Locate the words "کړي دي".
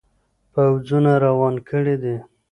1.69-2.15